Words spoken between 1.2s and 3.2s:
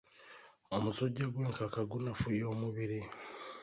gw'enkaka gunafuya omubiri.